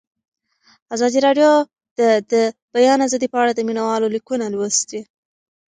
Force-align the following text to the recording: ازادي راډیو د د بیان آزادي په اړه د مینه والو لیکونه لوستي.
ازادي 0.95 1.19
راډیو 1.27 1.49
د 1.99 2.01
د 2.31 2.33
بیان 2.75 2.99
آزادي 3.07 3.27
په 3.31 3.37
اړه 3.41 3.51
د 3.53 3.59
مینه 3.67 3.81
والو 3.87 4.07
لیکونه 4.15 4.45
لوستي. 4.53 5.01